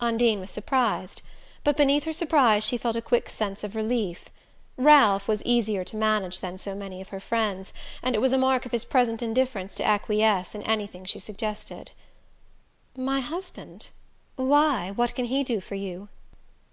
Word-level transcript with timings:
Undine 0.00 0.40
was 0.40 0.50
surprised; 0.50 1.22
but 1.62 1.76
beneath 1.76 2.02
her 2.02 2.12
surprise 2.12 2.64
she 2.64 2.76
felt 2.76 2.96
a 2.96 3.00
quick 3.00 3.28
sense 3.30 3.62
of 3.62 3.76
relief. 3.76 4.24
Ralph 4.76 5.28
was 5.28 5.44
easier 5.44 5.84
to 5.84 5.94
manage 5.96 6.40
than 6.40 6.58
so 6.58 6.74
many 6.74 7.00
of 7.00 7.10
her 7.10 7.20
friends 7.20 7.72
and 8.02 8.16
it 8.16 8.18
was 8.18 8.32
a 8.32 8.36
mark 8.36 8.66
of 8.66 8.72
his 8.72 8.84
present 8.84 9.22
indifference 9.22 9.76
to 9.76 9.84
acquiesce 9.86 10.56
in 10.56 10.62
anything 10.64 11.04
she 11.04 11.20
suggested. 11.20 11.92
"My 12.96 13.20
husband? 13.20 13.90
Why, 14.34 14.90
what 14.90 15.14
can 15.14 15.26
he 15.26 15.44
do 15.44 15.60
for 15.60 15.76
you?" 15.76 16.08